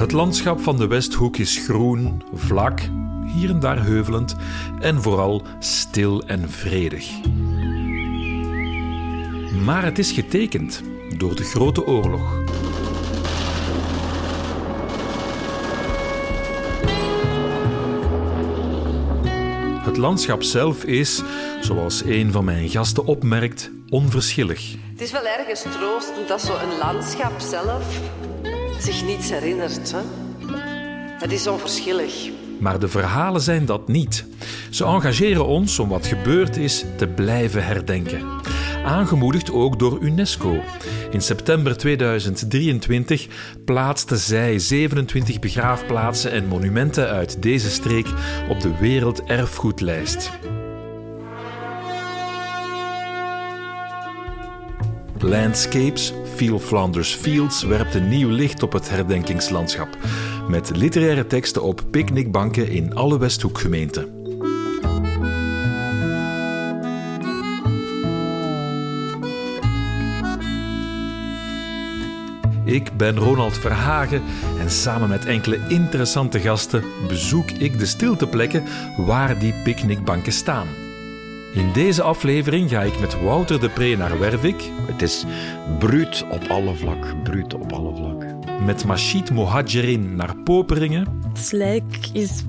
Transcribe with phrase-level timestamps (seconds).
[0.00, 2.80] Het landschap van de Westhoek is groen, vlak,
[3.34, 4.36] hier en daar heuvelend
[4.78, 7.10] en vooral stil en vredig.
[9.64, 10.82] Maar het is getekend
[11.16, 12.42] door de Grote Oorlog.
[19.84, 21.22] Het landschap zelf is,
[21.60, 24.74] zoals een van mijn gasten opmerkt, onverschillig.
[24.90, 28.00] Het is wel ergens troostend dat zo'n landschap zelf
[28.82, 29.92] zich niets herinnert.
[29.92, 30.00] Hè?
[31.18, 32.30] Het is onverschillig.
[32.58, 34.24] Maar de verhalen zijn dat niet.
[34.70, 38.20] Ze engageren ons om wat gebeurd is te blijven herdenken.
[38.84, 40.60] Aangemoedigd ook door UNESCO.
[41.10, 43.26] In september 2023
[43.64, 48.06] plaatste zij 27 begraafplaatsen en monumenten uit deze streek
[48.48, 50.30] op de Werelderfgoedlijst.
[55.18, 59.96] Landscapes, Feel Flanders Fields werpt een nieuw licht op het herdenkingslandschap.
[60.48, 64.08] Met literaire teksten op picknickbanken in alle Westhoekgemeenten.
[72.64, 74.22] Ik ben Ronald Verhagen
[74.58, 78.64] en samen met enkele interessante gasten bezoek ik de stilteplekken
[78.96, 80.66] waar die picknickbanken staan.
[81.54, 84.70] In deze aflevering ga ik met Wouter de Pre naar Wervik.
[84.86, 85.24] Het is
[85.78, 88.24] bruut op alle vlak, bruut op alle vlak.
[88.64, 91.06] Met Machid Mohajerin naar Poperingen.
[91.32, 92.44] Slijk is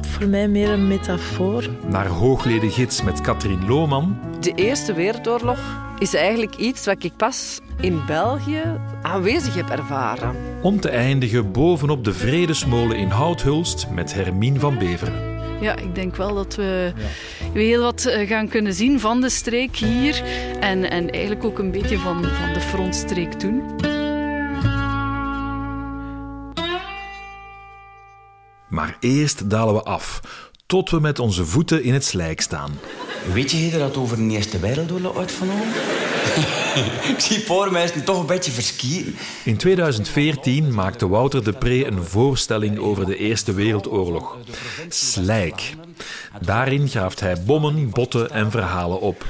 [0.00, 1.68] voor mij meer een metafoor.
[1.88, 4.18] Naar Hoogleden Gids met Katrien Lohman.
[4.40, 5.58] De Eerste Wereldoorlog
[5.98, 8.62] is eigenlijk iets wat ik pas in België
[9.02, 10.34] aanwezig heb ervaren.
[10.62, 15.29] Om te eindigen bovenop de Vredesmolen in Houthulst met Hermine van Beveren.
[15.60, 16.92] Ja, ik denk wel dat we
[17.52, 20.22] heel wat eh, gaan kunnen zien van de streek hier.
[20.60, 23.62] En, en eigenlijk ook een beetje van, van de frontstreek toen.
[28.68, 30.20] Maar eerst dalen we af,
[30.66, 32.70] tot we met onze voeten in het slijk staan.
[33.32, 35.66] Weet je dat over de Eerste Wereldoorlog uitgenomen?
[37.14, 39.16] ik zie voor mij toch een beetje verskieten.
[39.44, 44.36] In 2014 maakte Wouter de Pre een voorstelling over de Eerste Wereldoorlog.
[44.88, 45.74] Slijk.
[46.40, 49.24] Daarin graaft hij bommen, botten en verhalen op.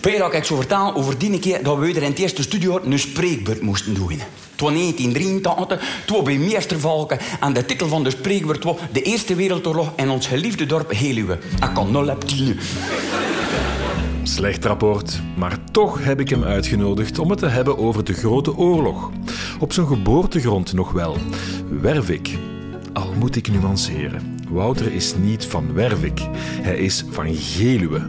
[0.00, 2.80] Peer had ik zo vertellen over die keer dat we er in het eerste studio
[2.84, 4.20] een spreekbeurt moesten doen.
[4.56, 9.92] Was 1983, toen bij Meestervalken en de titel van de spreekbeurt was De Eerste Wereldoorlog
[9.96, 11.38] in ons geliefde dorp Heluwe.
[11.62, 12.58] Ik kan nul heb tien.
[14.34, 18.56] Slecht rapport, maar toch heb ik hem uitgenodigd om het te hebben over de Grote
[18.56, 19.10] Oorlog.
[19.60, 21.16] Op zijn geboortegrond nog wel,
[21.80, 22.38] Wervik.
[22.92, 24.36] Al moet ik nuanceren.
[24.48, 26.20] Wouter is niet van Wervik.
[26.62, 28.00] Hij is van Geluwe,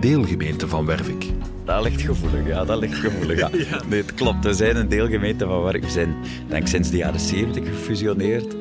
[0.00, 1.26] deelgemeente van Wervik.
[1.64, 3.38] Dat ligt gevoelig, ja, dat ligt gevoelig.
[3.38, 3.50] Ja.
[3.88, 4.44] Nee, het klopt.
[4.44, 5.84] We zijn een deelgemeente van Wervik.
[5.84, 6.14] We zijn
[6.48, 8.56] denk, sinds de jaren 70 gefusioneerd.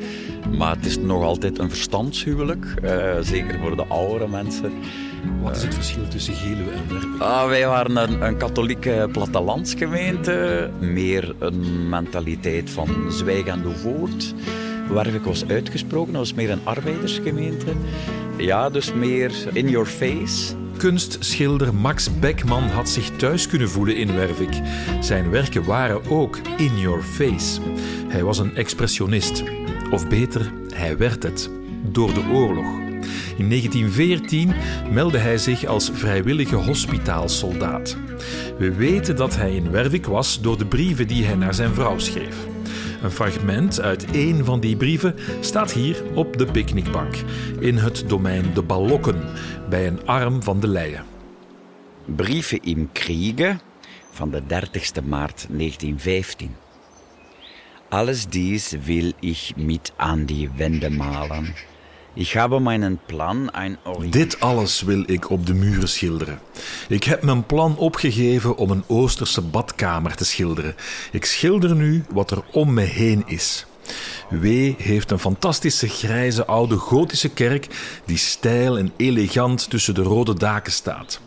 [0.58, 4.72] Maar het is nog altijd een verstandshuwelijk, uh, zeker voor de oudere mensen.
[5.42, 7.22] Wat is het verschil tussen Geluwe en Wervik?
[7.22, 10.70] Ah, wij waren een, een katholieke plattelandsgemeente.
[10.80, 14.34] Meer een mentaliteit van zwijgende voort.
[14.90, 17.74] Wervik was uitgesproken, dat was meer een arbeidersgemeente.
[18.38, 20.56] Ja, dus meer in your face.
[20.78, 24.62] Kunstschilder Max Beckman had zich thuis kunnen voelen in Wervik.
[25.00, 27.62] Zijn werken waren ook in your face.
[28.08, 29.44] Hij was een expressionist.
[29.92, 31.50] Of beter, hij werd het.
[31.92, 32.83] Door de oorlog.
[33.38, 34.54] In 1914
[34.92, 37.98] meldde hij zich als vrijwillige hospitaalsoldaat.
[38.58, 41.98] We weten dat hij in Wervik was door de brieven die hij naar zijn vrouw
[41.98, 42.36] schreef.
[43.02, 47.16] Een fragment uit één van die brieven staat hier op de picknickbank
[47.60, 49.22] in het domein De Ballokken
[49.70, 51.04] bij een arm van de Leien.
[52.06, 53.58] Brieven im Kriege
[54.12, 56.56] van de 30 maart 1915.
[57.90, 61.54] Alles dies wil ich mit an die Wände malen.
[62.16, 66.40] Ik heb mijn plan een Dit alles wil ik op de muren schilderen.
[66.88, 70.76] Ik heb mijn plan opgegeven om een Oosterse badkamer te schilderen.
[71.12, 73.66] Ik schilder nu wat er om me heen is.
[74.30, 77.68] W heeft een fantastische grijze oude gotische kerk
[78.06, 81.20] die stijl en elegant tussen de rode daken staat.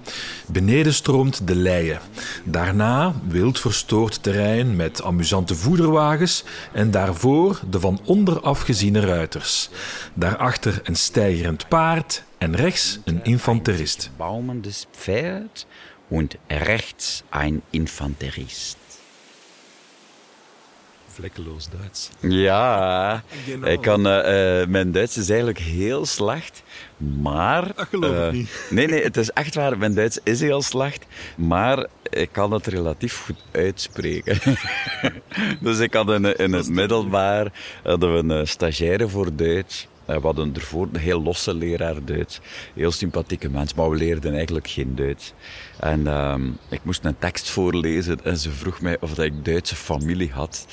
[0.46, 1.98] Beneden stroomt de Leie.
[2.44, 9.68] Daarna wild verstoord terrein met amusante voederwagens en daarvoor de van onder afgeziene ruiters.
[10.14, 14.10] Daarachter een steigerend paard en rechts een infanterist.
[14.16, 15.66] Baumendes Pferd
[16.08, 18.76] en rechts een infanterist.
[21.16, 22.10] Vlekkeloos Duits.
[22.20, 23.70] Ja, Genau.
[23.70, 26.62] ik kan, eh, eh, mijn Duits is eigenlijk heel slecht.
[26.96, 27.74] Maar...
[27.74, 28.66] Dat geloof ik eh, niet.
[28.70, 29.78] Nee, nee, het is echt waar.
[29.78, 31.06] Mijn Duits is heel slecht.
[31.36, 34.38] Maar ik kan het relatief goed uitspreken.
[35.60, 37.52] dus ik had in, in het middelbaar
[37.82, 39.86] hadden we een eh, stagiaire voor Duits.
[40.06, 42.40] Eh, We hadden ervoor een heel losse leraar Duits.
[42.74, 45.32] Heel sympathieke mens, maar we leerden eigenlijk geen Duits.
[45.80, 50.30] En ehm, ik moest een tekst voorlezen en ze vroeg mij of ik Duitse familie
[50.32, 50.66] had.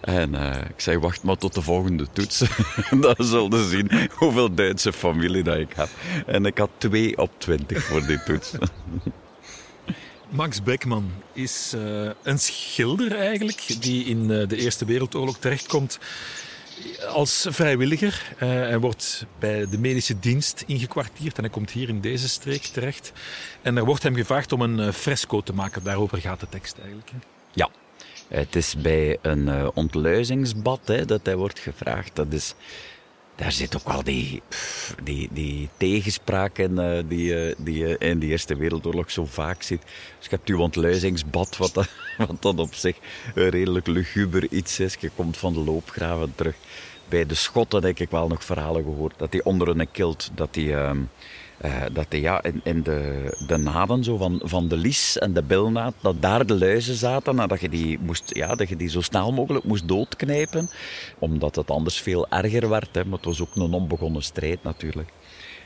[0.00, 2.38] En eh, ik zei, wacht maar tot de volgende toets.
[3.00, 5.88] Dan zullen zien hoeveel Duitse familie dat ik heb.
[6.26, 8.52] En ik had 2 op 20 voor die toets.
[10.30, 15.98] Max Beckman is eh, een schilder eigenlijk, die in de Eerste Wereldoorlog terechtkomt
[17.08, 18.32] als vrijwilliger.
[18.38, 22.62] Eh, hij wordt bij de medische dienst ingekwartierd en hij komt hier in deze streek
[22.62, 23.12] terecht.
[23.62, 25.82] En er wordt hem gevraagd om een eh, fresco te maken.
[25.82, 27.10] Daarover gaat de tekst eigenlijk.
[27.10, 27.16] hè.
[27.52, 27.70] Ja,
[28.28, 32.16] het is bij een eh, ontluizingsbad hè, dat hij wordt gevraagd.
[32.16, 32.54] Dat is,
[33.38, 34.42] daar zit ook wel die,
[35.02, 39.62] die, die tegenspraak in eh, die, eh, die je in de Eerste Wereldoorlog zo vaak
[39.62, 39.82] ziet.
[39.82, 41.72] Dus je hebt uw ontluizingsbad, wat,
[42.18, 42.96] wat dat op zich
[43.34, 44.94] een redelijk luguber iets is.
[45.00, 46.56] Je komt van de loopgraven terug.
[47.08, 50.54] Bij de Schotten heb ik wel nog verhalen gehoord dat die onder een kilt, dat
[50.54, 50.74] die...
[51.58, 55.32] eh, dat die, ja, in, in de, de naden zo van, van de lies en
[55.32, 58.76] de bilnaad, dat daar de luizen zaten en dat je, die moest, ja, dat je
[58.76, 60.70] die zo snel mogelijk moest doodknijpen,
[61.18, 62.88] omdat het anders veel erger werd.
[62.92, 65.08] Hè, maar het was ook een onbegonnen strijd natuurlijk.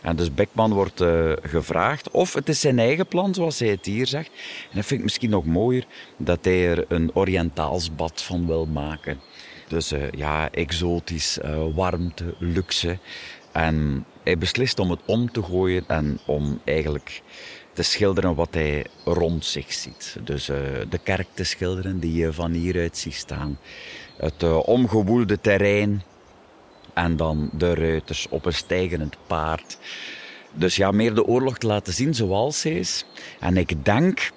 [0.03, 3.87] En dus Beckman wordt eh, gevraagd, of het is zijn eigen plan, zoals hij het
[3.87, 4.31] hier zegt.
[4.71, 5.87] En dat vind ik misschien nog mooier,
[6.17, 9.21] dat hij er een Oriëntaals bad van wil maken.
[9.69, 11.39] Dus eh, ja, exotisch,
[11.75, 12.99] warmte, luxe.
[13.53, 17.23] En hij beslist om het om te gooien en om eigenlijk
[17.73, 20.17] te schilderen wat hij rond zich ziet.
[20.25, 20.57] Dus eh,
[20.89, 23.59] de kerk te schilderen die je van hieruit ziet staan.
[24.17, 26.03] Het eh, omgewoelde terrein
[26.95, 29.79] en dan de ruiters op een stijgend paard.
[30.53, 33.05] Dus ja, meer de oorlog te laten zien zoals ze is.
[33.41, 34.31] En ik denk,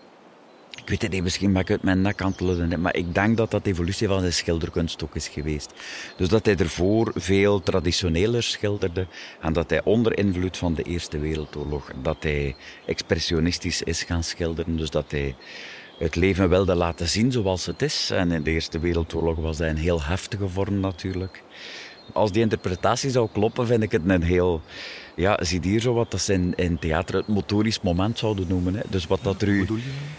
[0.86, 3.38] ik weet het niet, misschien ben ik uit mijn nek aan het maar ik denk
[3.38, 5.74] dat dat de evolutie van zijn schilderkunst ook is geweest.
[6.18, 9.08] Dus dat hij ervoor veel traditioneler schilderde
[9.42, 12.56] en dat hij onder invloed van de Eerste Wereldoorlog, dat hij
[12.86, 14.78] expressionistisch is gaan schilderen.
[14.78, 15.36] Dus dat hij
[15.98, 18.10] het leven wilde laten zien zoals het is.
[18.12, 21.44] En in de Eerste Wereldoorlog was hij een heel heftige vorm natuurlijk.
[22.14, 24.62] Als die interpretatie zou kloppen, vind ik het een heel...
[25.16, 28.76] Ja, zie hier zo wat dat ze in, in theater het motorisch moment zouden noemen.
[28.76, 28.82] Hè.
[28.90, 29.68] Dus wat dat er u...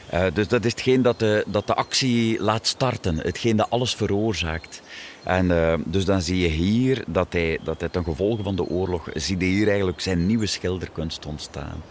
[0.07, 3.17] Eh, dus dat is hetgeen dat de, dat de actie laat starten.
[3.19, 4.83] Hetgeen dat alles veroorzaakt.
[5.23, 8.65] En eh, dus dan zie je hier dat hij, dat hij ten gevolge van de
[8.69, 9.09] oorlog...
[9.15, 11.83] Zie je hier eigenlijk zijn nieuwe schilderkunst ontstaan.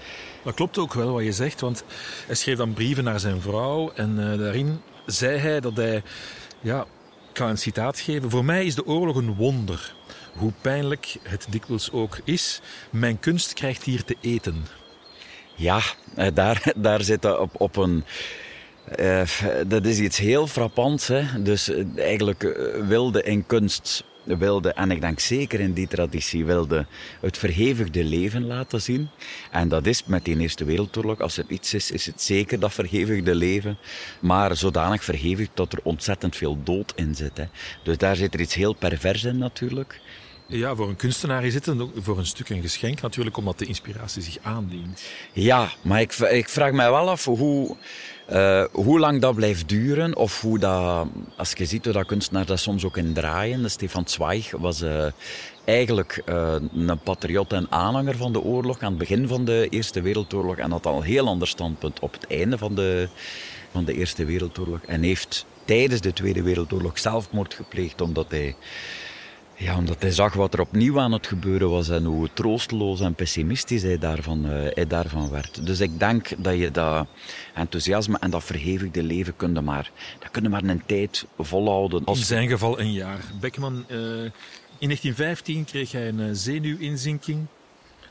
[0.43, 1.83] Dat klopt ook wel wat je zegt, want
[2.25, 6.03] hij schreef dan brieven naar zijn vrouw en eh, daarin zei hij dat hij,
[6.61, 6.81] ja,
[7.31, 9.93] ik ga een citaat geven, voor mij is de oorlog een wonder.
[10.35, 14.65] Hoe pijnlijk het dikwijls ook is, mijn kunst krijgt hier te eten.
[15.55, 15.79] Ja,
[16.15, 18.03] eh, daar, daar zit dat op, op een.
[18.85, 19.21] eh,
[19.67, 21.07] dat is iets heel frappants.
[21.07, 21.41] Hè?
[21.43, 26.85] Dus eh, eigenlijk wilde in kunst, wilde, en ik denk zeker in die traditie, wilde
[27.21, 29.09] het verhevigde leven laten zien.
[29.51, 32.73] En dat is met die Eerste Wereldoorlog, als het iets is, is het zeker dat
[32.73, 33.77] verhevigde leven.
[34.19, 37.37] Maar zodanig verhevigd dat er ontzettend veel dood in zit.
[37.37, 37.45] Hè?
[37.83, 39.99] Dus daar zit er iets heel pervers in natuurlijk.
[40.47, 43.65] Ja, voor een kunstenaar is het een, voor een stuk een geschenk natuurlijk, omdat de
[43.65, 45.03] inspiratie zich aandient.
[45.33, 47.75] Ja, maar ik, ik vraag mij wel af hoe,
[48.25, 50.15] eh, hoe lang dat blijft duren.
[50.15, 53.71] Of hoe dat, als je ziet hoe dat kunstenaars dat soms ook in draaien.
[53.71, 55.05] Stefan Zweig was eh,
[55.63, 60.01] eigenlijk eh, een patriot en aanhanger van de oorlog aan het begin van de Eerste
[60.01, 60.57] Wereldoorlog.
[60.57, 63.07] En had al een heel ander standpunt op het einde van de,
[63.71, 64.79] van de Eerste Wereldoorlog.
[64.85, 68.55] En heeft tijdens de Tweede Wereldoorlog zelfmoord gepleegd omdat hij
[69.57, 73.13] ja, omdat hij zag wat er opnieuw aan het gebeuren was en hoe troosteloos en
[73.13, 75.65] pessimistisch hij daarvan, eh, hij daarvan werd.
[75.65, 77.07] Dus ik denk dat je dat
[77.53, 82.01] enthousiasme en dat verhevigde leven kunnen maar, dat kunnen maar een tijd volhouden.
[82.05, 83.19] In zijn geval een jaar.
[83.39, 83.97] Beckman, eh,
[84.77, 87.45] in 1915 kreeg hij een eh, zenuwinzinking,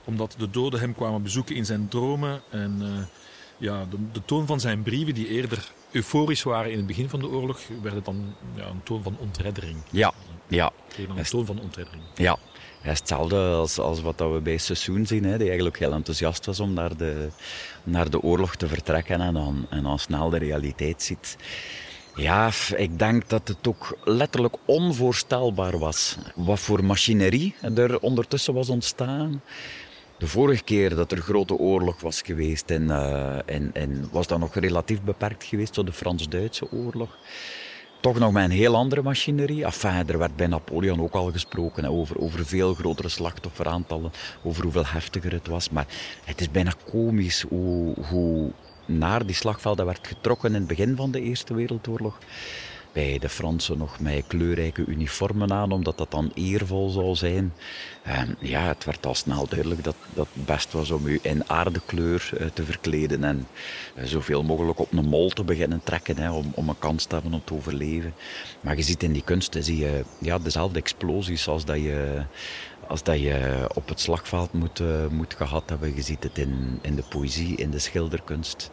[0.05, 2.43] omdat de doden hem kwamen bezoeken in zijn dromen.
[2.51, 2.83] En
[3.57, 7.21] ja, de, de toon van zijn brieven, die eerder euforisch waren in het begin van
[7.21, 9.77] de oorlog, werden dan ja, een toon van ontreddering.
[9.91, 10.13] ja,
[10.55, 10.73] ja,
[11.07, 12.03] dan een toon van ontreddering.
[12.15, 12.39] ja.
[12.83, 16.47] Is hetzelfde als, als wat dat we bij Sassoon zien, hè, die eigenlijk heel enthousiast
[16.47, 17.29] was om naar de,
[17.85, 21.37] naar de oorlog te vertrekken en dan, en dan snel de realiteit ziet.
[22.15, 28.69] Ja, ik denk dat het ook letterlijk onvoorstelbaar was wat voor machinerie er ondertussen was
[28.69, 29.43] ontstaan.
[30.19, 34.39] De vorige keer dat er grote oorlog was geweest, en, eh, en, en was dat
[34.39, 37.19] nog relatief beperkt geweest tot de Frans-Duitse oorlog.
[38.05, 39.65] Toch nog met een heel andere machinerie.
[39.65, 44.87] Enfin, er werd bij Napoleon ook al gesproken over, over veel grotere slachtofferaantallen, over hoeveel
[44.87, 45.71] heftiger het was.
[45.71, 45.87] Maar
[46.25, 48.51] het is bijna komisch hoe, hoe
[48.87, 52.19] naar die slagvelden werd getrokken in het begin van de Eerste Wereldoorlog
[52.95, 57.53] bij de Fransen nog met kleurrijke uniformen aan, omdat dat dan eervol zou zijn.
[58.03, 61.49] En ja, het werd al snel duidelijk dat, dat het best was om u in
[61.51, 63.47] aardekleur uh, te verkleden en
[63.97, 67.15] uh, zoveel mogelijk op een mol te beginnen trekken, hè, om, om een kans te
[67.15, 68.15] hebben om te overleven.
[68.61, 72.23] Maar je ziet in die kunsten zie je ja, dezelfde explosies als dat je
[72.89, 75.95] als dat je op het slagveld moet, uh, moet gehad hebben.
[75.95, 78.71] Je ziet het in, in de poëzie, in de schilderkunst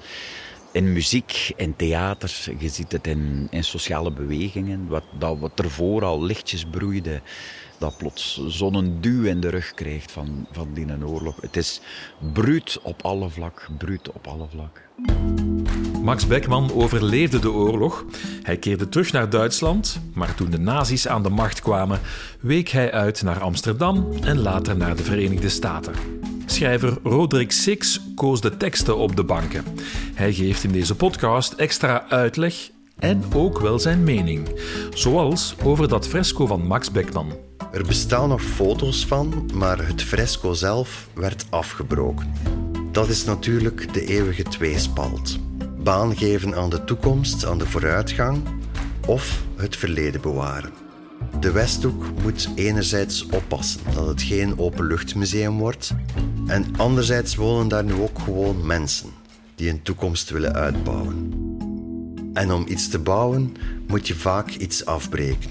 [0.71, 4.87] in muziek, in theater, je ziet het in, in sociale bewegingen.
[4.87, 7.21] Wat, dat wat ervoor al lichtjes broeide,
[7.77, 11.41] dat plots zo'n duw in de rug krijgt van, van die oorlog.
[11.41, 11.81] Het is
[12.33, 14.81] bruut op alle vlak, bruut op alle vlak.
[16.01, 18.05] Max Beckman overleefde de oorlog.
[18.43, 21.99] Hij keerde terug naar Duitsland, maar toen de nazi's aan de macht kwamen,
[22.39, 26.20] week hij uit naar Amsterdam en later naar de Verenigde Staten.
[26.51, 29.63] Schrijver Roderick Six koos de teksten op de banken.
[30.13, 34.47] Hij geeft in deze podcast extra uitleg en ook wel zijn mening,
[34.93, 37.33] zoals over dat fresco van Max Beckman.
[37.71, 42.33] Er bestaan nog foto's van, maar het fresco zelf werd afgebroken.
[42.91, 45.39] Dat is natuurlijk de eeuwige tweespalt.
[45.83, 48.41] Baan geven aan de toekomst, aan de vooruitgang,
[49.07, 50.80] of het verleden bewaren.
[51.39, 55.91] De Westhoek moet enerzijds oppassen dat het geen openluchtmuseum wordt,
[56.47, 59.09] en anderzijds wonen daar nu ook gewoon mensen
[59.55, 61.31] die een toekomst willen uitbouwen.
[62.33, 63.55] En om iets te bouwen
[63.87, 65.49] moet je vaak iets afbreken.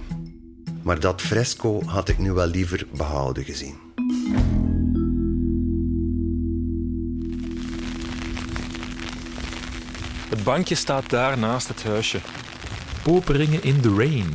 [0.82, 3.74] Maar dat fresco had ik nu wel liever behouden gezien.
[10.28, 12.18] Het bankje staat daar naast het huisje.
[13.02, 14.26] Poperingen in the rain.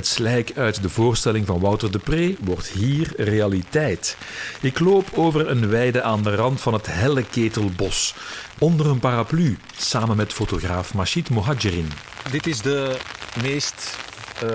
[0.00, 4.16] Het slijk uit de voorstelling van Wouter de Pre wordt hier realiteit.
[4.60, 8.14] Ik loop over een weide aan de rand van het helle ketelbos,
[8.58, 11.92] onder een paraplu, samen met fotograaf Machid Mohadjerin.
[12.30, 12.96] Dit is de
[13.42, 13.96] meest
[14.44, 14.50] uh,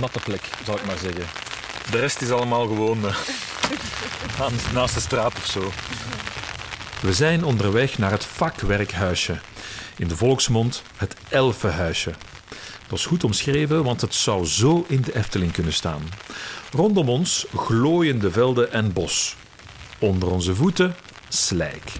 [0.00, 1.24] natte plek, zou ik maar zeggen.
[1.90, 5.72] De rest is allemaal gewoon uh, naast de straat of zo.
[7.00, 9.38] We zijn onderweg naar het vakwerkhuisje.
[9.96, 12.12] In de volksmond het Elfenhuisje.
[12.88, 16.02] Dat is goed omschreven, want het zou zo in de Efteling kunnen staan.
[16.72, 19.36] Rondom ons glooiende velden en bos.
[19.98, 20.94] Onder onze voeten
[21.28, 21.92] slijk.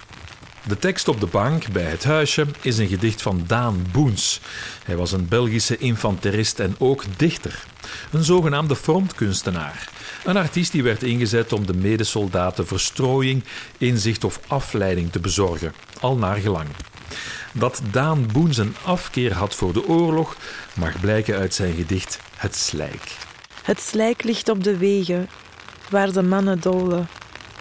[0.68, 4.40] De tekst op de bank bij het huisje is een gedicht van Daan Boens.
[4.84, 7.64] Hij was een Belgische infanterist en ook dichter.
[8.12, 9.88] Een zogenaamde frontkunstenaar.
[10.24, 13.44] Een artiest die werd ingezet om de medesoldaten verstrooiing,
[13.78, 16.68] inzicht of afleiding te bezorgen, al naar gelang.
[17.52, 20.36] Dat Daan Boens een afkeer had voor de oorlog
[20.74, 23.16] mag blijken uit zijn gedicht Het Slijk.
[23.62, 25.28] Het slijk ligt op de wegen
[25.90, 27.08] waar de mannen dolen.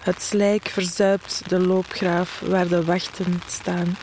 [0.02, 3.96] Het slijk verzuipt de loopgraaf waar de wachten staan.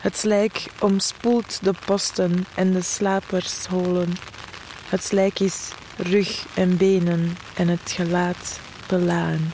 [0.00, 4.12] Het slijk omspoelt de posten en de slapersholen.
[4.88, 9.52] Het slijk is rug en benen en het gelaat belaan.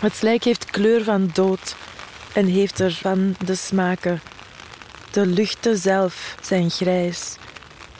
[0.00, 1.76] Het slijk heeft kleur van dood
[2.32, 4.20] en heeft ervan de smaken.
[5.10, 7.36] De luchten zelf zijn grijs,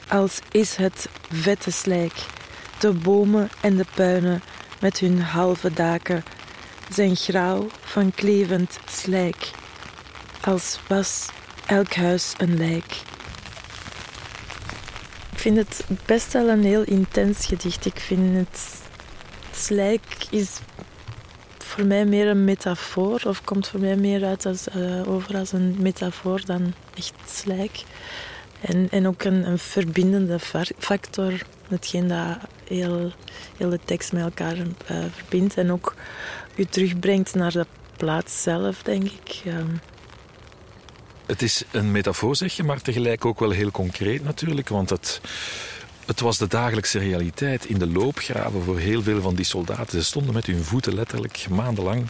[0.07, 2.13] als is het vette slijk.
[2.79, 4.41] De bomen en de puinen
[4.79, 6.23] met hun halve daken
[6.93, 9.51] zijn grauw van klevend slijk,
[10.41, 11.29] als was
[11.65, 12.95] elk huis een lijk.
[15.31, 17.85] Ik vind het best wel een heel intens gedicht.
[17.85, 18.81] Ik vind het
[19.55, 20.59] slijk is
[21.71, 25.51] voor mij meer een metafoor, of komt voor mij meer uit als, uh, over als
[25.51, 27.83] een metafoor dan echt slijk.
[28.61, 30.39] En, en ook een, een verbindende
[30.77, 31.33] factor,
[31.67, 32.37] hetgeen dat
[32.67, 33.11] heel,
[33.57, 34.65] heel de tekst met elkaar uh,
[35.11, 35.57] verbindt.
[35.57, 35.95] En ook
[36.55, 37.65] je terugbrengt naar de
[37.97, 39.41] plaats zelf, denk ik.
[41.25, 44.69] Het is een metafoor, zeg je, maar tegelijk ook wel heel concreet natuurlijk.
[44.69, 45.21] Want het,
[46.11, 49.99] het was de dagelijkse realiteit in de loopgraven voor heel veel van die soldaten.
[49.99, 52.07] Ze stonden met hun voeten letterlijk maandenlang,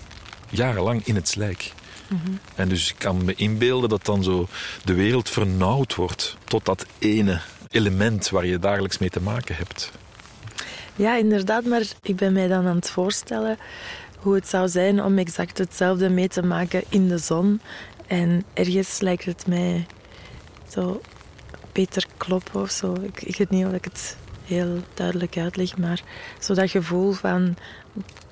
[0.50, 1.72] jarenlang in het slijk.
[2.08, 2.32] Mhm.
[2.56, 4.48] En dus ik kan me inbeelden dat dan zo
[4.84, 7.40] de wereld vernauwd wordt tot dat ene
[7.70, 9.92] element waar je dagelijks mee te maken hebt.
[10.96, 13.58] Ja, inderdaad, maar ik ben mij dan aan het voorstellen
[14.18, 17.62] hoe het zou zijn om exact hetzelfde mee te maken in de zon.
[18.08, 19.86] En ergens lijkt het mij
[20.70, 21.02] zo
[21.72, 22.94] Peter kloppen of zo.
[22.94, 26.04] Ik, ik weet niet of ik het heel duidelijk uitleg, maar
[26.40, 27.56] zo dat gevoel van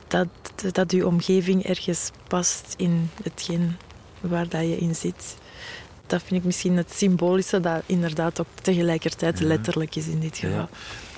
[0.08, 0.28] dat,
[0.72, 3.76] dat je omgeving ergens past in hetgeen
[4.20, 5.36] waar dat je in zit.
[6.08, 10.58] dat vind ik misschien het symbolische dat inderdaad ook tegelijkertijd letterlijk is in dit geval.
[10.58, 10.70] Ja.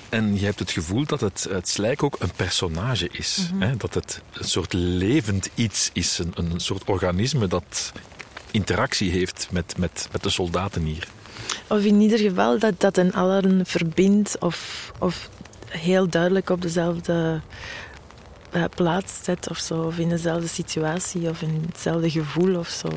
[0.08, 3.48] En je hebt het gevoel dat het, het slijk ook een personage is.
[3.52, 3.62] Mhm.
[3.62, 3.76] hè?
[3.76, 7.92] Dat het een soort levend iets is, een, een soort organisme dat
[8.50, 11.08] interactie heeft met, met, met de soldaten hier.
[11.66, 15.28] Of in ieder geval dat dat een allen verbindt of, of
[15.68, 17.40] heel duidelijk op dezelfde
[18.50, 19.82] eh, plaats zet of zo.
[19.82, 22.88] Of in dezelfde situatie of in hetzelfde gevoel of zo.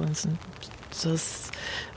[0.90, 1.24] Zoals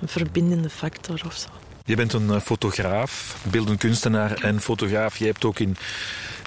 [0.00, 1.48] een verbindende factor of zo.
[1.84, 5.16] Je bent een eh, fotograaf, beeldend kunstenaar en fotograaf.
[5.16, 5.76] Je hebt ook in...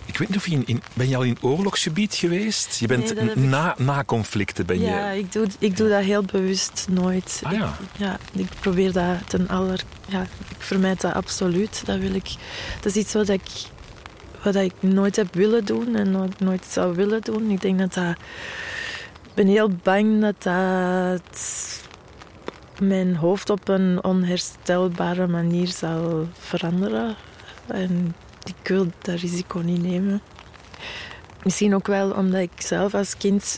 [0.06, 2.80] Ik weet niet of je in, in- Ben je al in oorlogsgebied geweest?
[2.80, 5.20] Je bent Nee, ik- na, na conflicten ben Ja, je...
[5.20, 7.40] ik doe, ik doe dat heel bewust nooit.
[7.44, 7.68] Ah ja.
[7.82, 9.84] Ik, ja, ik probeer dat ten aller...
[10.08, 11.82] Ja, ik vermijd dat absoluut.
[11.86, 12.30] Dat, wil ik,
[12.82, 13.42] dat is iets wat ik,
[14.44, 17.50] wat ik nooit heb willen doen en nooit, nooit zou willen doen.
[17.50, 18.16] Ik denk dat dat...
[19.24, 21.80] Ik ben heel bang dat dat
[22.80, 27.16] mijn hoofd op een onherstelbare manier zal veranderen.
[27.68, 28.16] En
[28.46, 30.22] ik wil dat risico niet nemen.
[31.44, 33.58] Misschien ook wel omdat ik zelf als kind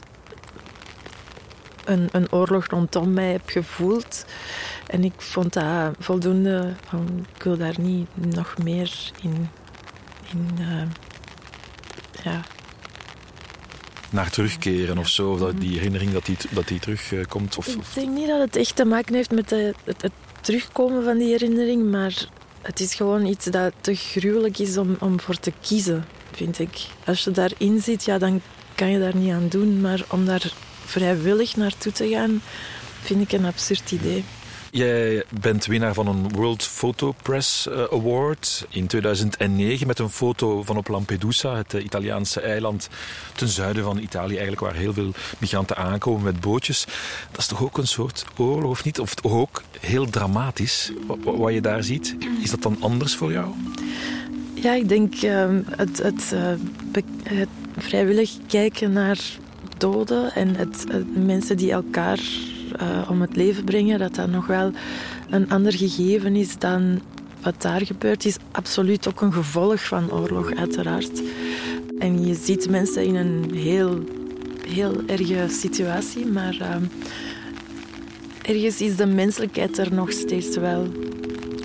[1.85, 4.25] een, een oorlog rondom mij heb gevoeld.
[4.87, 6.73] En ik vond dat voldoende.
[6.87, 9.49] Van, ik wil daar niet nog meer in.
[10.31, 10.81] in eh,
[12.23, 12.41] ja.
[14.09, 15.31] Naar terugkeren of zo.
[15.31, 17.57] Of dat die herinnering dat die, dat die terugkomt.
[17.57, 20.11] Of, Ik of- denk niet dat het echt te maken heeft met de, het, het
[20.41, 22.25] terugkomen van die herinnering, maar
[22.63, 26.85] het is gewoon iets dat te gruwelijk is om, om voor te kiezen, vind ik.
[27.05, 28.41] Als je daarin zit, ja, dan
[28.75, 30.53] kan je daar niet aan doen, maar om daar
[30.85, 32.41] vrijwillig naartoe te gaan,
[33.01, 34.23] vind ik een absurd idee.
[34.73, 40.63] Jij bent winnaar van een World Photo Press eh, Award in 2009 met een foto
[40.63, 42.89] van op Lampedusa, het eh, Italiaanse eiland
[43.35, 46.85] ten zuiden van Italië, eigenlijk waar heel veel migranten aankomen met bootjes.
[47.31, 48.99] Dat is toch ook een soort oorlog, of niet?
[48.99, 52.15] Of ook heel dramatisch, wa- wa- wat je daar ziet.
[52.41, 53.47] Is dat dan anders voor jou?
[54.53, 56.53] Ja, ik denk ehm, het, het, eh,
[57.23, 59.19] het vrijwillig kijken naar
[59.77, 60.85] doden en het
[61.25, 62.19] mensen die elkaar
[62.77, 64.71] eh, om het leven brengen, dat dat nog wel
[65.29, 67.01] een ander gegeven is dan
[67.41, 71.21] wat daar gebeurt, is absoluut ook een gevolg van oorlog, uiteraard.
[71.99, 74.03] En je ziet mensen in een heel,
[74.67, 76.83] heel erge situatie, maar ehm,
[78.41, 80.87] ergens is de menselijkheid er nog steeds wel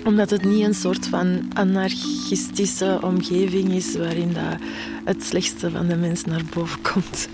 [0.03, 4.35] omdat het niet een soort van anarchistische omgeving is waarin
[5.03, 7.29] het slechtste van de mens naar boven komt.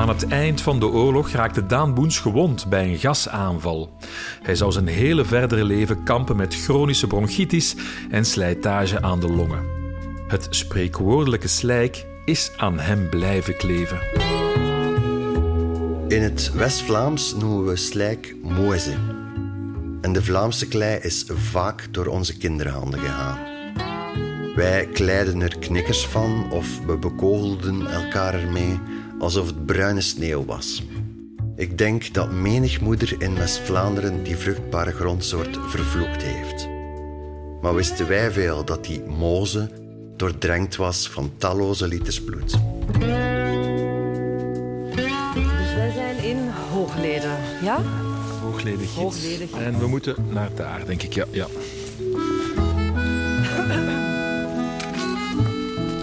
[0.00, 3.96] Aan het eind van de oorlog raakte Daan Boens gewond bij een gasaanval.
[4.42, 7.74] Hij zou zijn hele verdere leven kampen met chronische bronchitis
[8.10, 9.64] en slijtage aan de longen.
[10.28, 14.00] Het spreekwoordelijke slijk is aan hem blijven kleven.
[16.08, 18.94] In het West-Vlaams noemen we slijk moze.
[20.00, 23.38] En de Vlaamse klei is vaak door onze kinderhanden gegaan.
[24.54, 28.80] Wij kleiden er knikkers van of we bekogelden elkaar ermee
[29.20, 30.82] alsof het bruine sneeuw was.
[31.56, 36.68] Ik denk dat menig moeder in West-Vlaanderen die vruchtbare grondsoort vervloekt heeft.
[37.60, 39.70] Maar wisten wij veel dat die moze
[40.16, 42.50] doordrenkt was van talloze liters bloed.
[45.34, 47.82] Dus wij zijn in Hoogleden, ja?
[48.42, 48.94] Hoogleden gids.
[48.94, 49.62] Hoogleden gids.
[49.62, 51.12] En we moeten naar daar, denk ik.
[51.12, 51.46] Ja, ja.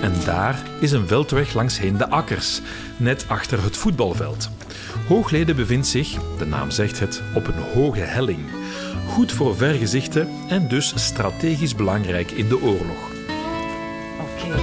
[0.01, 2.61] En daar is een veldweg langs heen de akkers,
[2.97, 4.49] net achter het voetbalveld.
[5.07, 8.39] Hoogleden bevindt zich, de naam zegt het, op een hoge helling.
[9.07, 13.11] Goed voor vergezichten en dus strategisch belangrijk in de oorlog.
[14.21, 14.59] Oké.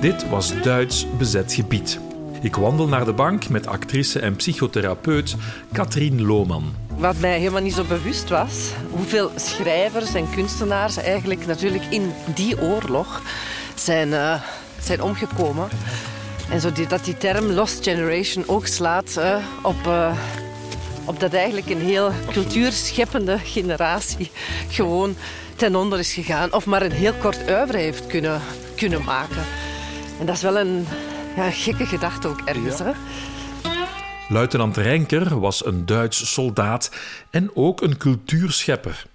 [0.00, 2.00] Dit was Duits bezet gebied.
[2.40, 5.36] Ik wandel naar de bank met actrice en psychotherapeut
[5.72, 6.83] Katrien Lohman.
[7.04, 12.60] Wat mij helemaal niet zo bewust was, hoeveel schrijvers en kunstenaars eigenlijk natuurlijk in die
[12.60, 13.22] oorlog
[13.74, 14.40] zijn, eh,
[14.80, 15.68] zijn omgekomen.
[16.50, 20.16] En zo die, dat die term Lost Generation ook slaat eh, op, eh,
[21.04, 24.30] op dat eigenlijk een heel cultuurscheppende generatie
[24.68, 25.16] gewoon
[25.56, 26.52] ten onder is gegaan.
[26.52, 28.40] Of maar een heel kort oeuvre heeft kunnen,
[28.76, 29.44] kunnen maken.
[30.20, 30.86] En dat is wel een
[31.36, 32.78] ja, gekke gedachte ook ergens.
[32.78, 32.92] Hè?
[34.34, 36.90] Luitenant Renker was een Duits soldaat
[37.30, 39.06] en ook een cultuurschepper.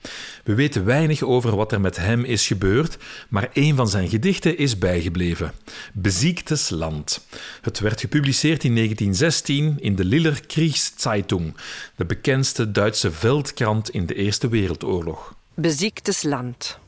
[0.43, 2.97] We weten weinig over wat er met hem is gebeurd,
[3.29, 5.53] maar een van zijn gedichten is bijgebleven:
[5.93, 7.27] Beziektes Land.
[7.61, 11.57] Het werd gepubliceerd in 1916 in de Liller Kriegszeitung,
[11.95, 15.35] de bekendste Duitse veldkrant in de Eerste Wereldoorlog.
[15.53, 16.79] Besiegtes Land.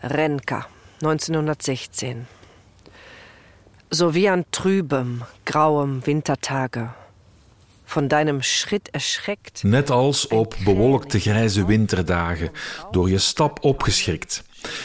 [0.00, 0.66] Renka,
[0.98, 2.26] 1916.
[3.90, 6.90] So wie an trübem, grauem Wintertage.
[7.86, 9.64] Van deinem Schritt erschreckt.
[9.64, 12.50] Net als op bewolkte grijze winterdagen,
[12.90, 14.44] door je stap opgeschrikt.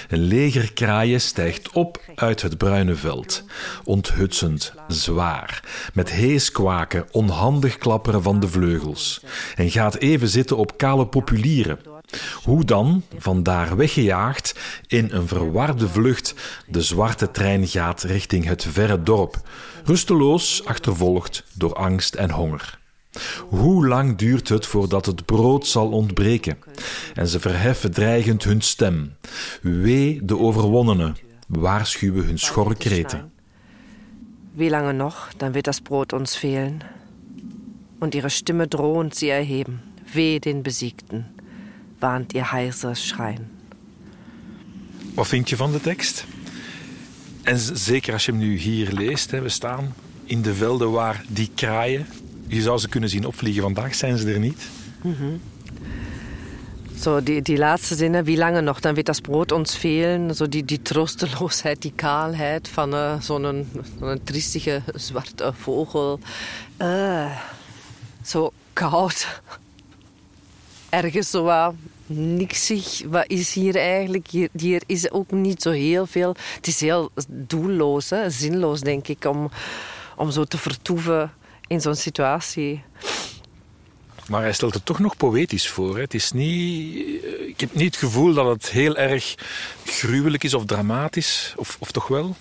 [0.09, 3.43] Een leger kraaien stijgt op uit het bruine veld,
[3.83, 5.63] onthutsend, zwaar,
[5.93, 9.21] met hees kwaken, onhandig klapperen van de vleugels,
[9.55, 11.79] en gaat even zitten op kale populieren.
[12.43, 16.35] Hoe dan, vandaar weggejaagd, in een verwarde vlucht
[16.67, 19.41] de zwarte trein gaat richting het verre dorp,
[19.83, 22.81] rusteloos achtervolgd door angst en honger.
[23.47, 26.57] Hoe lang duurt het voordat het brood zal ontbreken?
[27.13, 29.15] En ze verheffen dreigend hun stem.
[29.61, 31.15] Wee de overwonnenen,
[31.47, 33.31] waarschuwen hun schorre kreten.
[34.55, 36.83] Wie lange noch, dann wird das Brot uns fehlen.
[37.99, 39.81] Und ihre Stimme drohend sie erheben.
[40.13, 41.25] Weh den Besiegten,
[42.03, 43.49] warnt ihr heißes Schreien.
[45.15, 46.25] Wat vind je van de tekst?
[47.43, 49.93] En zeker als je hem nu hier leest, hè, we staan
[50.25, 52.05] in de velden waar die kraaien,
[52.47, 53.61] je zou ze kunnen zien opvliegen.
[53.61, 54.61] Vandaag zijn ze er niet.
[56.99, 60.33] So, die, die laatste Sinne, wie lange noch, dann wird das Brot uns fehlen.
[60.33, 63.65] So die, die Troosteloosheid, die Kaalheid van eh, zo'n
[64.23, 66.19] triestige zwarte vogel.
[66.77, 67.31] Eh,
[68.25, 69.41] zo koud.
[70.89, 71.73] Ergens zo wat
[72.05, 73.01] niksig.
[73.07, 74.27] Wat is hier eigenlijk?
[74.27, 76.35] Hier, hier is ook niet zo heel veel.
[76.55, 78.29] Het is heel doelloos, hè?
[78.29, 79.51] zinloos denk ik, om,
[80.15, 81.31] om zo te vertoeven
[81.67, 82.83] in zo'n situatie.
[84.29, 85.95] Maar hij stelt het toch nog poëtisch voor.
[85.95, 86.01] Hè.
[86.01, 89.35] Het is niet, eh, ik heb niet het gevoel dat het heel erg
[89.85, 91.53] gruwelijk is of dramatisch.
[91.57, 92.35] Of, of toch wel?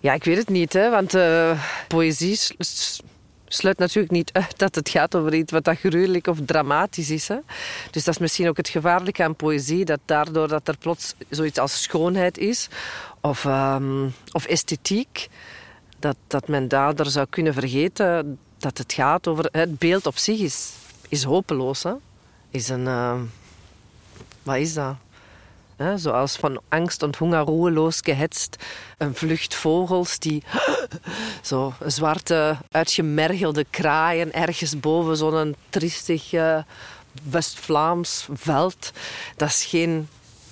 [0.00, 2.38] Ja, ik weet het niet, hè, want eh, poëzie
[3.48, 7.28] sluit natuurlijk niet uit dat het gaat over iets wat dat gruwelijk of dramatisch is.
[7.28, 7.36] Hè.
[7.90, 11.58] Dus dat is misschien ook het gevaarlijke aan poëzie, dat daardoor dat er plots zoiets
[11.58, 12.68] als schoonheid is
[13.20, 15.28] of, ehm, of esthetiek,
[15.98, 19.48] dat, dat men daardoor zou kunnen vergeten dat het gaat over...
[19.50, 20.72] Het beeld op zich is,
[21.08, 21.82] is hopeloos.
[21.82, 21.92] Hè.
[22.50, 22.86] Is een...
[22.86, 23.20] eh,
[24.42, 24.96] wat is dat?
[25.96, 28.56] Zoals van angst en honger roeloos gehetst.
[28.98, 30.42] Een vlucht vogels die
[31.42, 36.58] zo zwarte, uitgemergelde kraaien ergens boven zo'n triestig eh,
[37.30, 38.92] West-Vlaams veld.
[39.36, 40.08] Dat is geen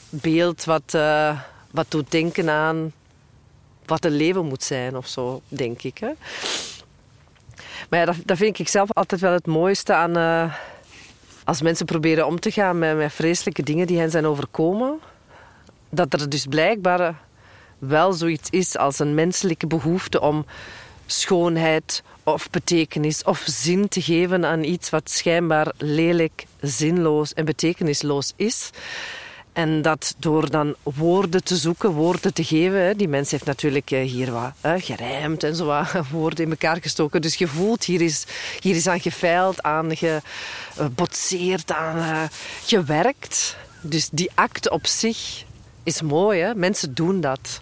[0.08, 2.92] beeld wat, eh, wat doet denken aan
[3.87, 5.98] wat een leven moet zijn of zo, denk ik.
[5.98, 6.10] Hè.
[7.88, 10.16] Maar ja, dat, vind ik zelf altijd wel het mooiste aan...
[10.16, 10.54] eh,
[11.44, 15.00] als mensen proberen om te gaan met vreselijke dingen die hen zijn overkomen,
[15.94, 17.20] dat er dus blijkbaar
[17.78, 20.44] wel zoiets is als een menselijke behoefte om
[21.07, 28.33] schoonheid of betekenis of zin te geven aan iets wat schijnbaar lelijk, zinloos en betekenisloos
[28.37, 28.70] is.
[29.52, 32.96] En dat door dan woorden te zoeken, woorden te geven.
[32.96, 36.83] Die mens heeft natuurlijk eh, hier wat hè, gerijmd en zo wat woorden in elkaar
[36.83, 37.22] gestoken.
[37.22, 38.24] Dus je voelt, hier is,
[38.61, 42.22] hier is aan gefeild, aan gebotseerd, aan eh,
[42.64, 43.57] gewerkt.
[43.80, 45.44] Dus die act op zich
[45.85, 46.40] is mooi.
[46.40, 46.55] Hè?
[46.55, 47.61] Mensen doen dat.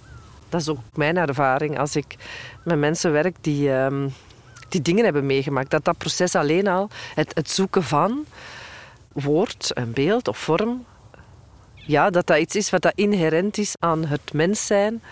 [0.48, 2.16] Dat is ook mijn ervaring als ik
[2.64, 4.08] met mensen werk die, ehm,
[4.68, 5.70] die dingen hebben meegemaakt.
[5.70, 8.24] Dat dat proces alleen al, het, het zoeken van
[9.12, 10.84] woord, een beeld of vorm,
[11.74, 15.02] ja, dat dat iets is wat dat inherent is aan het mens zijn.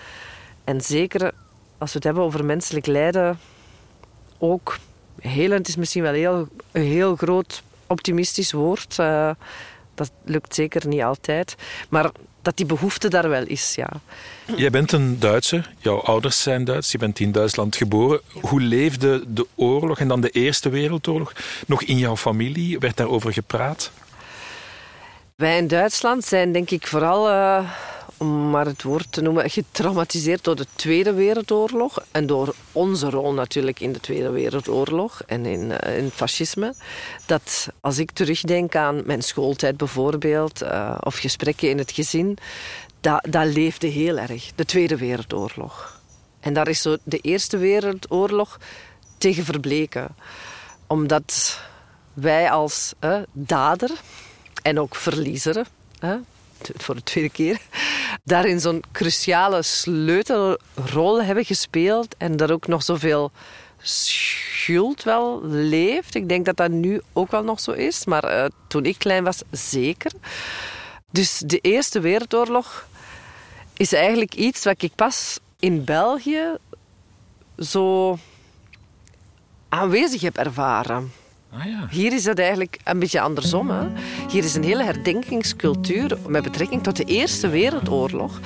[0.65, 1.33] En zeker
[1.79, 3.39] als we het hebben over menselijk lijden,
[4.39, 4.77] ook
[5.21, 8.99] helend is misschien wel heel, een heel groot optimistisch woord.
[8.99, 9.31] Eh,
[9.95, 11.57] dat lukt zeker niet altijd.
[11.89, 12.11] Maar
[12.43, 13.89] dat die behoefte daar wel is, ja.
[14.57, 18.21] Jij bent een Duitser, jouw ouders zijn Duits, je bent in Duitsland geboren.
[18.41, 21.33] Hoe leefde de oorlog en dan de Eerste Wereldoorlog
[21.67, 22.79] nog in jouw familie?
[22.79, 23.91] Werd daarover gepraat?
[25.37, 27.71] Wij in Duitsland zijn denk ik vooral, eh,
[28.21, 32.05] om maar het woord te noemen, getraumatiseerd door de Tweede Wereldoorlog.
[32.11, 36.75] En door onze rol natuurlijk in de Tweede Wereldoorlog en in, eh, in het fascisme.
[37.27, 42.39] Dat als ik terugdenk aan mijn schooltijd bijvoorbeeld, eh, of gesprekken in het gezin,
[43.01, 44.53] dat, dat leefde heel erg.
[44.55, 46.01] De Tweede Wereldoorlog.
[46.41, 48.59] En daar is zo de Eerste Wereldoorlog
[49.19, 50.09] tegen verbleken.
[50.87, 51.61] Omdat
[52.13, 53.91] wij als eh, dader
[54.63, 55.67] en ook verliezer,
[56.77, 57.59] voor de tweede keer,
[58.25, 63.31] daarin zo'n cruciale sleutelrol hebben gespeeld en dat ook nog zoveel
[63.83, 66.15] schuld wel leeft.
[66.15, 69.25] Ik denk dat dat nu ook wel nog zo is, maar eh, toen ik klein
[69.25, 70.13] was, zeker.
[71.11, 72.87] Dus de Eerste Wereldoorlog
[73.77, 76.57] is eigenlijk iets wat ik pas in België
[77.59, 78.19] zo
[79.69, 81.13] aanwezig heb ervaren.
[81.53, 81.87] Ah ja.
[81.91, 83.71] Hier is dat eigenlijk een beetje andersom.
[83.71, 83.87] Hè?
[84.29, 88.41] Hier is een hele herdenkingscultuur met betrekking tot de Eerste Wereldoorlog.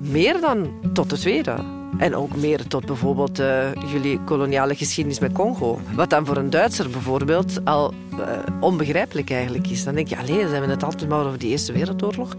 [0.00, 1.54] Meer dan tot de Tweede.
[1.98, 5.80] En ook meer tot bijvoorbeeld uh, jullie koloniale geschiedenis met Congo.
[5.94, 8.20] Wat dan voor een Duitser bijvoorbeeld al uh,
[8.60, 9.84] onbegrijpelijk eigenlijk is.
[9.84, 12.36] Dan denk je, alleen, ze hebben het altijd maar over die Eerste Wereldoorlog.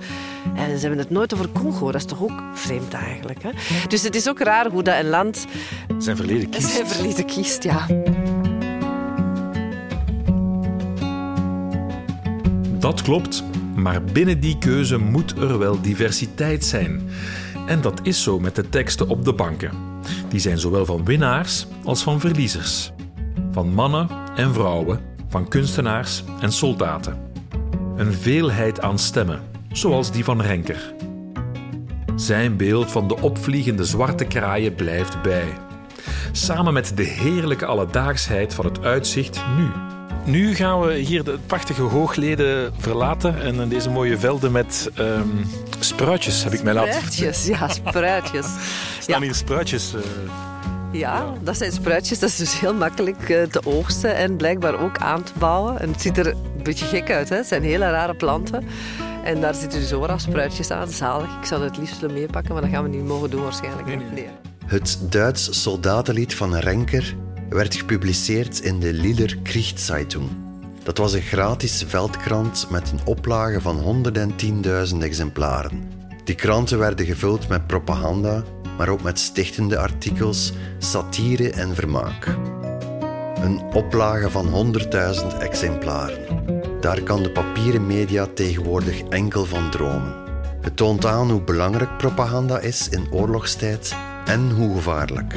[0.56, 1.86] En ze hebben het nooit over Congo.
[1.86, 3.44] Dat is toch ook vreemd eigenlijk.
[3.44, 3.50] Hè?
[3.88, 5.46] Dus het is ook raar hoe dat een land...
[5.98, 6.70] Zijn verleden kiest.
[6.76, 7.86] Zijn verleden kiest, ja.
[12.86, 13.44] Dat klopt,
[13.76, 17.10] maar binnen die keuze moet er wel diversiteit zijn.
[17.66, 19.72] En dat is zo met de teksten op de banken.
[20.30, 22.92] Die zijn zowel van winnaars als van verliezers.
[23.52, 27.18] Van mannen en vrouwen, van kunstenaars en soldaten.
[27.96, 30.94] Een veelheid aan stemmen, zoals die van Renker.
[32.16, 35.48] Zijn beeld van de opvliegende zwarte kraaien blijft bij.
[36.32, 39.68] Samen met de heerlijke alledaagsheid van het uitzicht nu
[40.26, 45.46] nu gaan we hier de prachtige hoogleden verlaten en in deze mooie velden met um,
[45.80, 48.46] spruitjes, heb ik mij laten Spruitjes, ja, spruitjes.
[49.00, 49.94] Staan hier spruitjes?
[49.94, 50.02] Uh...
[50.92, 52.20] Ja, dat zijn spruitjes.
[52.20, 55.80] Dat is dus heel makkelijk uh, te oogsten en blijkbaar ook aan te bouwen.
[55.80, 57.30] En het ziet er een beetje gek uit.
[57.30, 57.36] Hè?
[57.36, 58.66] Het zijn hele rare planten.
[59.24, 60.88] En daar zitten dus overal spruitjes aan.
[60.88, 61.38] Zalig.
[61.40, 63.88] Ik zou het liefst willen meepakken, maar dat gaan we niet mogen doen waarschijnlijk.
[63.88, 64.28] Nee, nee.
[64.66, 67.16] Het Duits soldatenlied van Renker
[67.50, 70.30] werd gepubliceerd in de Liller Kriegszeitung.
[70.84, 74.06] Dat was een gratis veldkrant met een oplage van
[74.94, 75.92] 110.000 exemplaren.
[76.24, 78.44] Die kranten werden gevuld met propaganda,
[78.78, 82.38] maar ook met stichtende artikels, satire en vermaak.
[83.36, 84.74] Een oplage van
[85.32, 86.44] 100.000 exemplaren.
[86.82, 90.16] Daar kan de papieren media tegenwoordig enkel van dromen.
[90.62, 95.36] Het toont aan hoe belangrijk propaganda is in oorlogstijd en hoe gevaarlijk.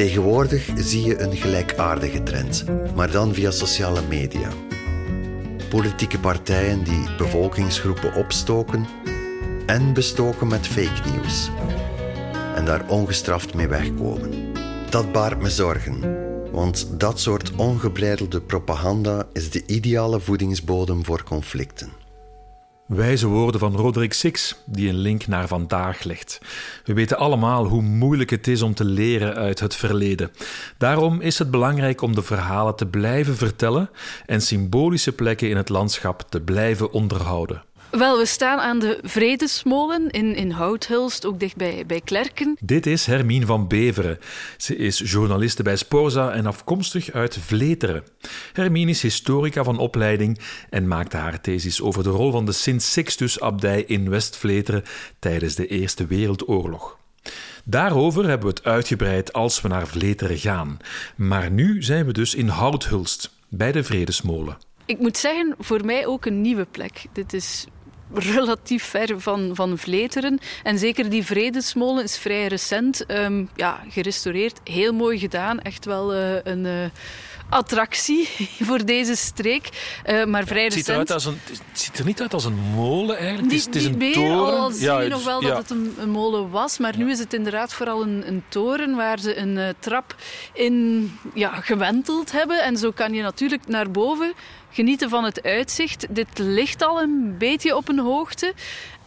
[0.00, 4.48] Tegenwoordig zie je een gelijkaardige trend, maar dan via sociale media.
[5.68, 8.86] Politieke partijen die bevolkingsgroepen opstoken
[9.66, 11.50] en bestoken met fake nieuws.
[12.54, 14.52] En daar ongestraft mee wegkomen.
[14.90, 16.00] Dat baart me zorgen,
[16.52, 21.99] want dat soort ongebreidelde propaganda is de ideale voedingsbodem voor conflicten.
[22.90, 26.40] Wijze woorden van Roderick Six, die een link naar vandaag legt.
[26.84, 30.30] We weten allemaal hoe moeilijk het is om te leren uit het verleden.
[30.78, 33.90] Daarom is het belangrijk om de verhalen te blijven vertellen
[34.26, 37.62] en symbolische plekken in het landschap te blijven onderhouden.
[37.90, 42.56] Wel, we staan aan de Vredesmolen in, in Houthulst, ook dicht bij, bij Klerken.
[42.60, 44.18] Dit is Hermine van Beveren.
[44.56, 48.04] Ze is journaliste bij Sporza en afkomstig uit Vleteren.
[48.52, 50.38] Hermine is historica van opleiding
[50.70, 54.84] en maakte haar thesis over de rol van de Sint-Sixtus-abdij in West-Vleteren
[55.18, 56.98] tijdens de Eerste Wereldoorlog.
[57.64, 60.76] Daarover hebben we het uitgebreid als we naar Vleteren gaan.
[61.16, 64.58] Maar nu zijn we dus in Houthulst, bij de Vredesmolen.
[64.84, 67.04] Ik moet zeggen, voor mij ook een nieuwe plek.
[67.12, 67.66] Dit is
[68.14, 70.38] relatief ver van, van Vleteren.
[70.62, 73.04] En zeker die Vredesmolen is vrij recent.
[73.08, 74.60] Um, ja, gerestaureerd.
[74.64, 75.60] Heel mooi gedaan.
[75.60, 76.64] Echt wel uh, een...
[76.64, 76.84] Uh,
[77.50, 78.28] attractie
[78.68, 79.68] voor deze streek.
[80.06, 81.10] Uh, maar vrij het ziet, recent.
[81.10, 83.48] Als een, het ziet er niet uit als een molen eigenlijk.
[83.48, 84.58] Die, het is, het is een toren.
[84.58, 85.48] Al zie ja, je nog wel ja.
[85.48, 86.78] dat het een, een, molen was.
[86.78, 90.14] Maar nu is het inderdaad vooral een, een toren waar ze een trap
[90.52, 92.62] in ja, gewenteld hebben.
[92.62, 94.32] En zo kan je natuurlijk naar boven
[94.70, 96.14] genieten van het uitzicht.
[96.14, 98.54] Dit ligt al een beetje op een hoogte.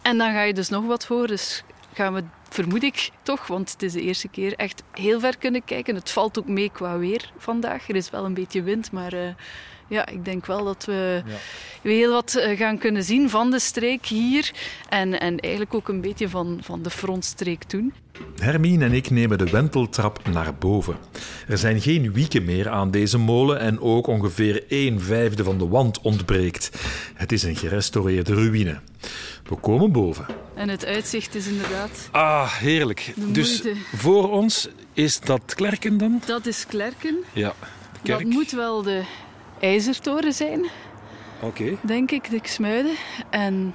[0.02, 1.26] En dan ga je dus nog wat voor.
[1.26, 5.38] Dus gaan we, vermoed ik toch, want het is de eerste keer, echt heel ver
[5.38, 5.94] kunnen kijken.
[5.94, 7.88] Het valt ook mee qua weer vandaag.
[7.88, 9.14] Er is wel een beetje wind, maar...
[9.14, 9.28] Uh,
[9.88, 11.90] ja, ik denk wel dat we ja.
[11.90, 14.52] heel wat eh, gaan kunnen zien van de streek hier.
[14.88, 17.92] En, en eigenlijk ook een beetje van, van de frontstreek toen.
[18.38, 20.96] Hermine en ik nemen de wenteltrap naar boven.
[21.48, 25.68] Er zijn geen wieken meer aan deze molen en ook ongeveer een vijfde van de
[25.68, 26.70] wand ontbreekt.
[27.14, 28.80] Het is een gerestaureerde ruïne.
[29.44, 30.26] We komen boven.
[30.54, 32.08] En het uitzicht is inderdaad.
[32.10, 33.12] Ah, heerlijk.
[33.16, 33.62] Dus
[33.96, 36.22] voor ons is dat Klerken dan?
[36.26, 37.16] Dat is Klerken.
[37.32, 37.54] Ja.
[37.92, 38.22] De kerk.
[38.22, 39.02] Dat moet wel de
[39.64, 40.60] ijzertoren zijn.
[41.40, 41.62] Oké.
[41.62, 41.78] Okay.
[41.80, 42.96] Denk ik, de Xmuiden.
[43.30, 43.74] En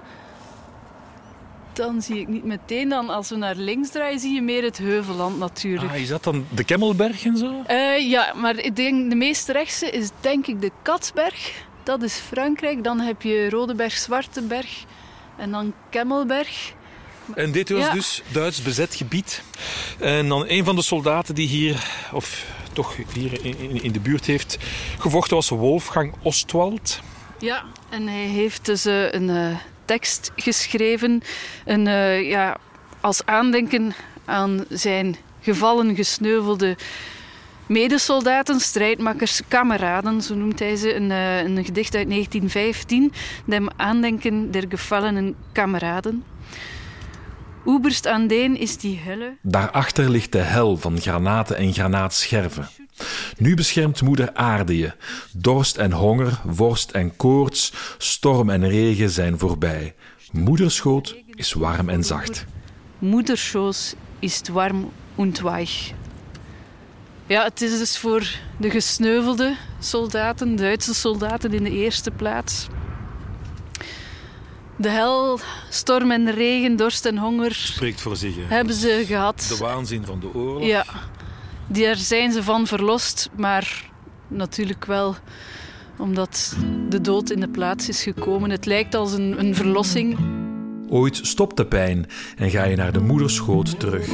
[1.73, 4.77] dan zie ik niet meteen dan, als we naar links draaien, zie je meer het
[4.77, 5.91] Heuvelland natuurlijk.
[5.91, 7.63] Ah, is dat dan de Kemmelberg en zo?
[7.69, 11.67] Uh, ja, maar ik denk de meest rechtse is denk ik de Katsberg.
[11.83, 12.83] Dat is Frankrijk.
[12.83, 14.85] Dan heb je Rodeberg, Zwarteberg
[15.37, 16.73] en dan Kemmelberg.
[17.35, 17.93] En dit was ja.
[17.93, 19.43] dus Duits bezet gebied.
[19.99, 21.75] En dan een van de soldaten die hier,
[22.13, 24.57] of toch hier in, in de buurt heeft
[24.99, 26.99] gevochten, was Wolfgang Ostwald.
[27.39, 31.21] Ja, en hij heeft dus uh, een uh, tekst geschreven.
[31.65, 32.57] Een, uh, ja,
[33.01, 33.93] als aandenken
[34.25, 36.77] aan zijn gevallen, gesneuvelde
[37.65, 40.95] medesoldaten, strijdmakkers, kameraden, zo noemt hij ze.
[40.95, 43.13] Een, een gedicht uit 1915.
[43.45, 46.23] Dem aandenken der gevallenen kameraden.
[47.65, 49.37] Oeberst aan deen is die helle.
[49.41, 52.67] Daarachter ligt de hel van granaten en granaatscherven.
[53.37, 54.91] Nu beschermt moeder aarde je.
[55.33, 59.95] Dorst en honger, vorst en koorts, storm en regen zijn voorbij.
[60.31, 62.45] Moederschoot is warm en zacht.
[62.99, 65.91] Moederschoos is warm en weich.
[67.27, 72.67] Ja, het is dus voor de gesneuvelde soldaten, Duitse soldaten in de eerste plaats.
[74.81, 75.39] De hel,
[75.69, 78.35] storm en regen, dorst en honger Spreekt voor zich.
[78.47, 79.45] hebben ze gehad.
[79.49, 80.63] De waanzin van de oorlog.
[80.65, 80.85] Ja,
[81.67, 83.89] daar zijn ze van verlost, maar
[84.27, 85.15] natuurlijk wel
[85.97, 86.55] omdat
[86.89, 88.49] de dood in de plaats is gekomen.
[88.49, 90.17] Het lijkt als een, een verlossing.
[90.89, 92.05] Ooit stopt de pijn
[92.37, 94.07] en ga je naar de moederschoot terug.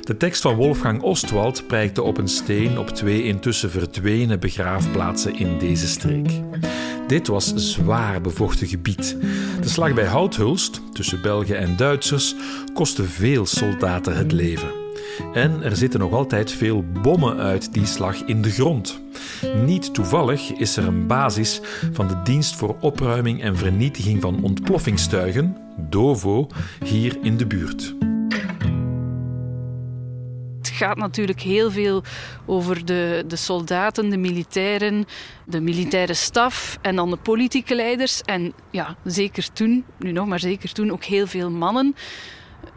[0.00, 5.58] De tekst van Wolfgang Ostwald prijkte op een steen op twee intussen verdwenen begraafplaatsen in
[5.58, 6.28] deze streek.
[7.10, 9.16] Dit was zwaar bevochten gebied.
[9.60, 12.34] De slag bij Houthulst, tussen Belgen en Duitsers,
[12.74, 14.68] kostte veel soldaten het leven.
[15.34, 19.00] En er zitten nog altijd veel bommen uit die slag in de grond.
[19.64, 21.60] Niet toevallig is er een basis
[21.92, 26.46] van de Dienst voor Opruiming en Vernietiging van Ontploffingstuigen, DOVO,
[26.84, 27.94] hier in de buurt.
[30.80, 32.02] Gaat natuurlijk heel veel
[32.46, 35.06] over de, de soldaten, de militairen,
[35.44, 38.22] de militaire staf en dan de politieke leiders.
[38.22, 41.96] En ja, zeker toen, nu nog maar zeker toen, ook heel veel mannen.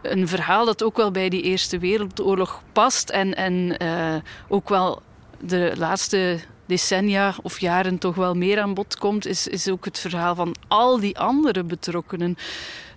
[0.01, 4.15] Een verhaal dat ook wel bij die Eerste Wereldoorlog past en, en uh,
[4.47, 5.01] ook wel
[5.39, 6.39] de laatste
[6.73, 10.55] decennia of jaren toch wel meer aan bod komt, is, is ook het verhaal van
[10.67, 12.37] al die andere betrokkenen.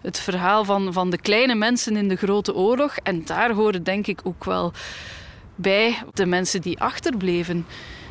[0.03, 2.97] Het verhaal van, van de kleine mensen in de grote oorlog.
[2.97, 4.73] En daar horen denk ik ook wel
[5.55, 7.67] bij de mensen die achterbleven.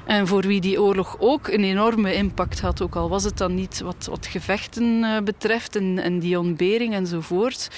[0.06, 2.82] En voor wie die oorlog ook een enorme impact had.
[2.82, 7.70] Ook al was het dan niet wat, wat gevechten betreft en, en die ontbering enzovoort.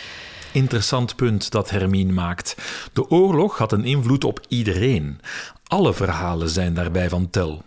[0.52, 2.56] Interessant punt dat Hermine maakt.
[2.93, 5.19] De oorlog had een invloed op iedereen.
[5.67, 7.63] Alle verhalen zijn daarbij van tel.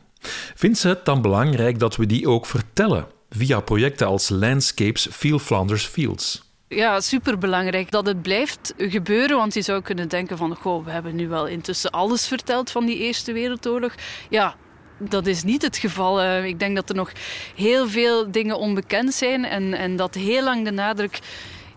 [0.54, 3.06] Vindt ze het dan belangrijk dat we die ook vertellen?
[3.30, 6.42] Via projecten als Landscapes Feel Flanders Fields.
[6.68, 9.36] Ja, superbelangrijk dat het blijft gebeuren.
[9.36, 10.56] Want je zou kunnen denken van...
[10.56, 13.94] Goh, we hebben nu wel intussen alles verteld van die Eerste Wereldoorlog.
[14.28, 14.54] Ja,
[14.98, 16.42] dat is niet het geval.
[16.44, 17.12] Ik denk dat er nog
[17.56, 19.44] heel veel dingen onbekend zijn.
[19.44, 21.18] En, en dat heel lang de nadruk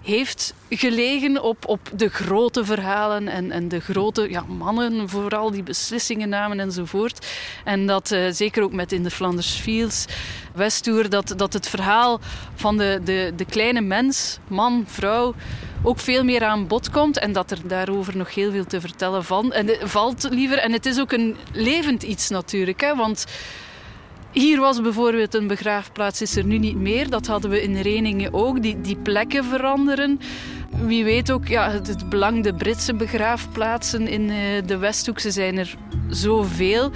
[0.03, 5.63] heeft gelegen op, op de grote verhalen en, en de grote ja, mannen, vooral die
[5.63, 7.27] beslissingen namen enzovoort.
[7.63, 10.05] En dat uh, zeker ook met in de Flanders Fields,
[10.53, 12.19] Westtour, dat, dat het verhaal
[12.55, 15.33] van de, de, de kleine mens, man, vrouw,
[15.83, 19.23] ook veel meer aan bod komt en dat er daarover nog heel veel te vertellen
[19.23, 20.57] van, en, valt liever.
[20.57, 23.25] En het is ook een levend iets natuurlijk, hè, want
[24.33, 27.09] hier was bijvoorbeeld een begraafplaats, is er nu niet meer.
[27.09, 28.61] Dat hadden we in Reningen ook.
[28.61, 30.19] Die, die plekken veranderen.
[30.85, 35.19] Wie weet ook ja, het, belang de Britse begraafplaatsen in uh, de Westhoek.
[35.19, 35.75] Ze zijn er
[36.09, 36.91] zoveel.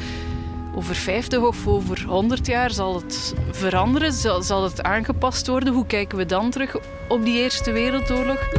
[0.76, 5.74] Over 50 of over 100 jaar zal het veranderen, zal, zal het aangepast worden.
[5.74, 6.76] Hoe kijken we dan terug
[7.08, 8.50] op die Eerste Wereldoorlog?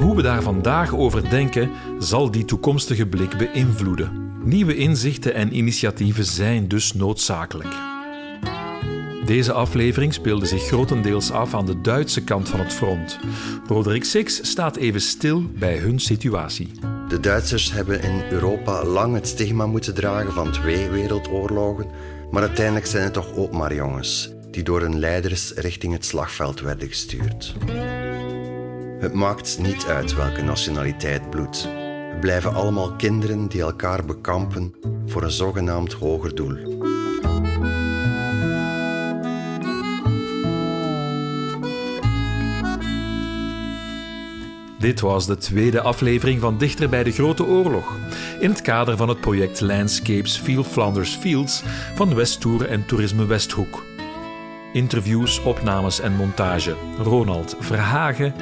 [0.00, 4.23] Hoe we daar vandaag over denken, zal die toekomstige blik beïnvloeden.
[4.44, 7.74] Nieuwe inzichten en initiatieven zijn dus noodzakelijk.
[9.24, 13.18] Deze aflevering speelde zich grotendeels af aan de Duitse kant van het front.
[13.66, 16.70] Roderick Six staat even stil bij hun situatie.
[17.08, 21.86] De Duitsers hebben in Europa lang het stigma moeten dragen van twee wereldoorlogen,
[22.30, 26.60] maar uiteindelijk zijn het toch ook maar jongens die door hun leiders richting het slagveld
[26.60, 27.54] werden gestuurd.
[28.98, 31.68] Het maakt niet uit welke nationaliteit bloed.
[32.20, 34.74] Blijven allemaal kinderen die elkaar bekampen
[35.06, 36.82] voor een zogenaamd hoger doel.
[44.78, 47.98] Dit was de tweede aflevering van Dichter bij de Grote Oorlog.
[48.40, 51.62] In het kader van het project Landscapes Feel Flanders Fields
[51.94, 53.82] van Westtour en Toerisme Westhoek.
[54.72, 58.34] Interviews, opnames en montage Ronald Verhagen,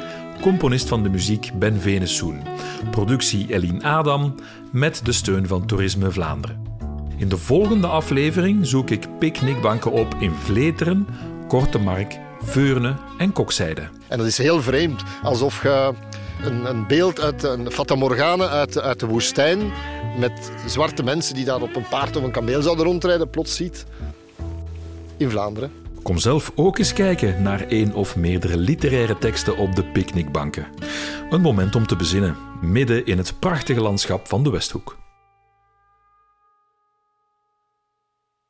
[0.43, 2.43] componist van de muziek Ben Venesoen.
[2.91, 4.35] Productie Eline Adam
[4.71, 6.63] met de steun van Toerisme Vlaanderen.
[7.17, 11.07] In de volgende aflevering zoek ik picknickbanken op in Vleteren,
[11.49, 13.89] Kortemark, Veurne en Kokzijde.
[14.09, 15.93] En dat is heel vreemd, alsof je
[16.43, 19.59] een, een beeld uit een Fata Morgana uit, uit de woestijn
[20.19, 23.87] met zwarte mensen die daar op een paard of een kameel zouden rondrijden, plots ziet
[25.17, 25.82] in Vlaanderen.
[26.03, 30.67] Kom zelf ook eens kijken naar één of meerdere literaire teksten op de picknickbanken.
[31.31, 34.97] Een moment om te bezinnen, midden in het prachtige landschap van de Westhoek.